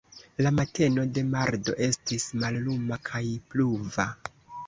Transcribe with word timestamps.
La 0.43 0.51
mateno 0.59 1.03
de 1.17 1.23
mardo 1.33 1.75
estis 1.89 2.25
malluma 2.45 2.99
kaj 3.11 3.23
pluva. 3.53 4.09